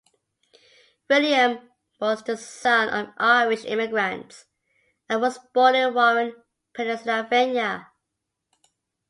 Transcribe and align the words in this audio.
William 1.11 1.69
was 1.99 2.23
the 2.23 2.35
son 2.35 2.89
of 2.89 3.13
Irish 3.19 3.65
immigrants, 3.65 4.45
and 5.07 5.21
was 5.21 5.37
born 5.53 5.75
in 5.75 5.93
Warren, 5.93 6.33
Pennsylvania. 6.73 7.85